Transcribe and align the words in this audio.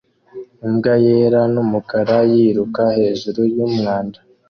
Imbwa 0.67 0.93
yera 1.05 1.41
n'umukara 1.53 2.17
yiruka 2.31 2.83
hejuru 2.97 3.39
yumwanda 3.55 4.19